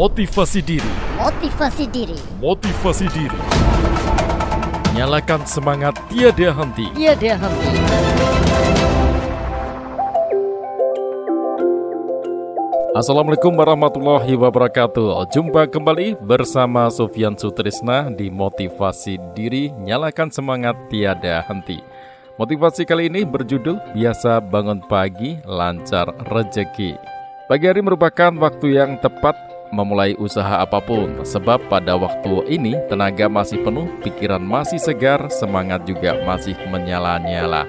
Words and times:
Motivasi 0.00 0.64
diri, 0.64 0.92
Motivasi 1.20 1.84
diri, 1.84 2.16
motivasi 2.40 3.04
diri. 3.12 3.36
Nyalakan 4.96 5.44
semangat 5.44 5.92
tiada 6.08 6.56
henti. 6.56 6.88
tiada 6.96 7.36
henti. 7.36 7.68
Assalamualaikum 12.96 13.52
warahmatullahi 13.52 14.40
wabarakatuh. 14.40 15.20
Jumpa 15.36 15.68
kembali 15.68 16.16
bersama 16.24 16.88
Sufyan 16.88 17.36
Sutrisna 17.36 18.08
di 18.08 18.32
Motivasi 18.32 19.20
Diri 19.36 19.68
Nyalakan 19.84 20.32
Semangat 20.32 20.80
Tiada 20.88 21.44
Henti. 21.44 21.76
Motivasi 22.40 22.88
kali 22.88 23.12
ini 23.12 23.28
berjudul 23.28 23.76
Biasa 23.92 24.40
Bangun 24.40 24.80
Pagi 24.80 25.36
Lancar 25.44 26.08
Rejeki. 26.32 26.96
Pagi 27.52 27.68
hari 27.68 27.84
merupakan 27.84 28.32
waktu 28.40 28.80
yang 28.80 28.96
tepat 29.04 29.50
memulai 29.70 30.18
usaha 30.18 30.60
apa 30.62 30.78
pun 30.82 31.22
sebab 31.22 31.70
pada 31.70 31.94
waktu 31.94 32.46
ini 32.50 32.76
tenaga 32.90 33.30
masih 33.30 33.62
penuh, 33.62 33.86
pikiran 34.02 34.42
masih 34.42 34.78
segar, 34.78 35.30
semangat 35.30 35.86
juga 35.86 36.18
masih 36.26 36.54
menyala-nyala. 36.68 37.66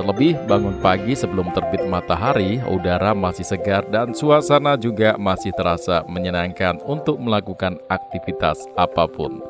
Terlebih 0.00 0.32
bangun 0.48 0.80
pagi 0.80 1.12
sebelum 1.12 1.52
terbit 1.52 1.84
matahari, 1.84 2.56
udara 2.64 3.12
masih 3.12 3.44
segar 3.44 3.84
dan 3.92 4.16
suasana 4.16 4.72
juga 4.80 5.20
masih 5.20 5.52
terasa 5.52 6.08
menyenangkan 6.08 6.80
untuk 6.88 7.20
melakukan 7.20 7.76
aktivitas 7.84 8.64
apa 8.80 9.04
pun. 9.04 9.44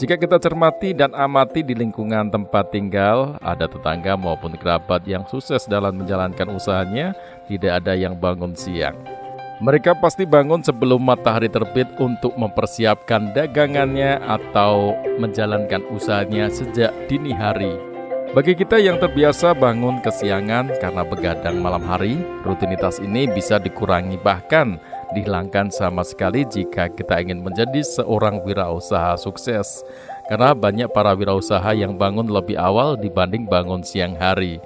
Jika 0.00 0.16
kita 0.16 0.40
cermati 0.40 0.96
dan 0.96 1.12
amati 1.12 1.60
di 1.60 1.76
lingkungan 1.76 2.32
tempat 2.32 2.72
tinggal, 2.72 3.36
ada 3.44 3.68
tetangga 3.68 4.16
maupun 4.16 4.56
kerabat 4.56 5.04
yang 5.04 5.28
sukses 5.28 5.68
dalam 5.68 6.00
menjalankan 6.00 6.48
usahanya, 6.56 7.12
tidak 7.44 7.84
ada 7.84 7.92
yang 7.92 8.16
bangun 8.16 8.56
siang. 8.56 9.19
Mereka 9.60 10.00
pasti 10.00 10.24
bangun 10.24 10.64
sebelum 10.64 11.04
matahari 11.04 11.52
terbit 11.52 11.84
untuk 12.00 12.32
mempersiapkan 12.32 13.36
dagangannya 13.36 14.16
atau 14.24 14.96
menjalankan 15.20 15.84
usahanya 15.92 16.48
sejak 16.48 16.88
dini 17.12 17.36
hari. 17.36 17.76
Bagi 18.32 18.56
kita 18.56 18.80
yang 18.80 18.96
terbiasa 18.96 19.52
bangun 19.52 20.00
kesiangan 20.00 20.80
karena 20.80 21.04
begadang 21.04 21.60
malam 21.60 21.84
hari, 21.84 22.16
rutinitas 22.40 23.04
ini 23.04 23.28
bisa 23.28 23.60
dikurangi 23.60 24.16
bahkan 24.16 24.80
dihilangkan 25.12 25.68
sama 25.68 26.08
sekali 26.08 26.48
jika 26.48 26.88
kita 26.88 27.20
ingin 27.20 27.44
menjadi 27.44 27.84
seorang 27.84 28.40
wirausaha 28.40 29.20
sukses. 29.20 29.84
Karena 30.30 30.56
banyak 30.56 30.88
para 30.88 31.12
wirausaha 31.12 31.74
yang 31.76 32.00
bangun 32.00 32.32
lebih 32.32 32.56
awal 32.56 32.96
dibanding 32.96 33.44
bangun 33.44 33.84
siang 33.84 34.16
hari. 34.16 34.56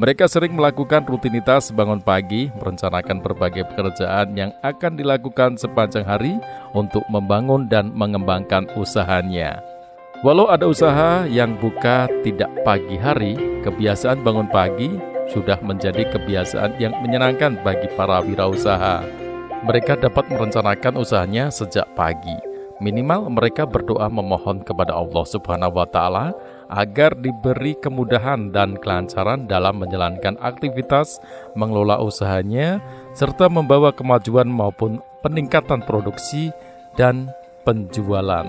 Mereka 0.00 0.32
sering 0.32 0.56
melakukan 0.56 1.04
rutinitas 1.04 1.68
bangun 1.76 2.00
pagi, 2.00 2.48
merencanakan 2.56 3.20
berbagai 3.20 3.68
pekerjaan 3.68 4.32
yang 4.32 4.48
akan 4.64 4.96
dilakukan 4.96 5.60
sepanjang 5.60 6.08
hari 6.08 6.40
untuk 6.72 7.04
membangun 7.12 7.68
dan 7.68 7.92
mengembangkan 7.92 8.64
usahanya. 8.80 9.60
Walau 10.24 10.48
ada 10.48 10.64
usaha 10.64 11.28
yang 11.28 11.52
buka 11.60 12.08
tidak 12.24 12.48
pagi 12.64 12.96
hari, 12.96 13.36
kebiasaan 13.60 14.24
bangun 14.24 14.48
pagi 14.48 14.88
sudah 15.36 15.60
menjadi 15.60 16.08
kebiasaan 16.08 16.80
yang 16.80 16.96
menyenangkan 17.04 17.60
bagi 17.60 17.92
para 17.92 18.24
wirausaha. 18.24 19.04
Mereka 19.68 20.00
dapat 20.00 20.32
merencanakan 20.32 20.96
usahanya 20.96 21.52
sejak 21.52 21.84
pagi. 21.92 22.49
Minimal 22.80 23.28
mereka 23.28 23.68
berdoa 23.68 24.08
memohon 24.08 24.64
kepada 24.64 24.96
Allah 24.96 25.24
Subhanahu 25.28 25.76
wa 25.76 25.84
taala 25.84 26.32
agar 26.72 27.12
diberi 27.12 27.76
kemudahan 27.76 28.48
dan 28.48 28.80
kelancaran 28.80 29.44
dalam 29.44 29.84
menjalankan 29.84 30.40
aktivitas 30.40 31.20
mengelola 31.52 32.00
usahanya 32.00 32.80
serta 33.12 33.52
membawa 33.52 33.92
kemajuan 33.92 34.48
maupun 34.48 34.96
peningkatan 35.20 35.84
produksi 35.84 36.48
dan 36.96 37.28
penjualan. 37.68 38.48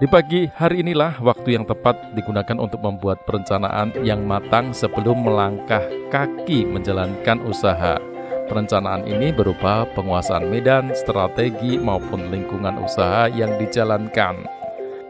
Di 0.00 0.06
pagi 0.08 0.48
hari 0.48 0.80
inilah 0.80 1.20
waktu 1.20 1.60
yang 1.60 1.68
tepat 1.68 2.16
digunakan 2.16 2.56
untuk 2.56 2.80
membuat 2.80 3.20
perencanaan 3.28 3.92
yang 4.00 4.24
matang 4.24 4.72
sebelum 4.72 5.28
melangkah 5.28 5.84
kaki 6.08 6.64
menjalankan 6.64 7.42
usaha. 7.44 8.07
Perencanaan 8.48 9.04
ini 9.04 9.28
berupa 9.28 9.84
penguasaan 9.92 10.48
medan, 10.48 10.96
strategi, 10.96 11.76
maupun 11.76 12.32
lingkungan 12.32 12.80
usaha 12.80 13.28
yang 13.28 13.60
dijalankan. 13.60 14.48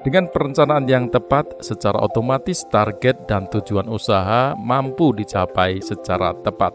Dengan 0.02 0.26
perencanaan 0.26 0.90
yang 0.90 1.06
tepat, 1.06 1.62
secara 1.62 2.02
otomatis 2.02 2.66
target 2.66 3.30
dan 3.30 3.46
tujuan 3.46 3.86
usaha 3.86 4.58
mampu 4.58 5.14
dicapai 5.14 5.78
secara 5.78 6.34
tepat. 6.42 6.74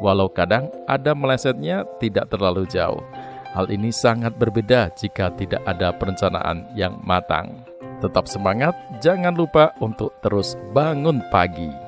Walau 0.00 0.28
kadang 0.28 0.68
ada 0.84 1.16
melesetnya 1.16 1.88
tidak 1.96 2.28
terlalu 2.28 2.68
jauh. 2.68 3.00
Hal 3.56 3.70
ini 3.70 3.88
sangat 3.94 4.34
berbeda 4.36 4.90
jika 4.98 5.32
tidak 5.38 5.62
ada 5.64 5.94
perencanaan 5.94 6.68
yang 6.74 7.00
matang. 7.00 7.64
Tetap 8.02 8.26
semangat, 8.26 8.74
jangan 9.00 9.32
lupa 9.32 9.72
untuk 9.80 10.12
terus 10.20 10.58
bangun 10.74 11.22
pagi. 11.30 11.83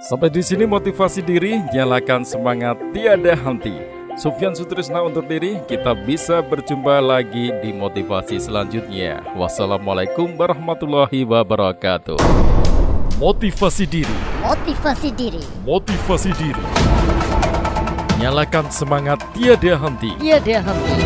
Sampai 0.00 0.32
di 0.32 0.40
sini 0.40 0.64
motivasi 0.64 1.20
diri, 1.20 1.60
nyalakan 1.76 2.24
semangat 2.24 2.80
tiada 2.96 3.36
henti. 3.36 3.76
Sufyan 4.16 4.56
Sutrisna 4.56 5.04
untuk 5.04 5.28
diri, 5.28 5.60
kita 5.68 5.92
bisa 5.92 6.40
berjumpa 6.40 7.04
lagi 7.04 7.52
di 7.60 7.68
motivasi 7.68 8.40
selanjutnya. 8.40 9.20
Wassalamualaikum 9.36 10.40
warahmatullahi 10.40 11.20
wabarakatuh. 11.28 12.16
Motivasi 13.20 13.84
diri, 13.84 14.18
Motivasi 14.40 15.08
diri, 15.12 15.44
motivasi 15.68 16.32
diri. 16.32 16.64
Nyalakan 18.24 18.72
semangat 18.72 19.20
tiada 19.36 19.76
henti. 19.84 20.16
tiada 20.16 20.64
henti. 20.64 20.96